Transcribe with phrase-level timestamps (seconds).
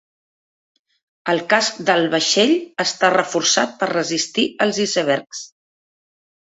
[1.33, 2.55] El casc del vaixell
[2.87, 5.49] està reforçat per resistir els icebergs.